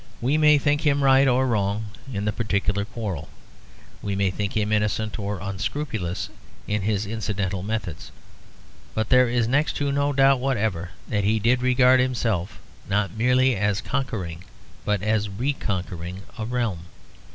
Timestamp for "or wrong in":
1.27-2.25